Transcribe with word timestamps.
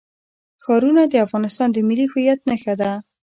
ښارونه 0.63 1.03
د 1.07 1.13
افغانستان 1.25 1.69
د 1.73 1.77
ملي 1.87 2.05
هویت 2.11 2.39
نښه 2.49 2.73
ده. 2.81 2.91